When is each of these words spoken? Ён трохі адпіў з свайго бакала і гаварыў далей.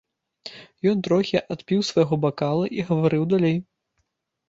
Ён 0.91 0.97
трохі 1.09 1.39
адпіў 1.57 1.79
з 1.85 1.89
свайго 1.91 2.15
бакала 2.27 2.65
і 2.81 2.91
гаварыў 2.91 3.23
далей. 3.37 3.57